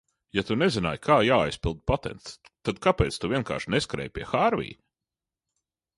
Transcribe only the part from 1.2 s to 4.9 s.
jāaizpilda patents, tad kāpēc tu vienkārši neskrēji pie Hārvija?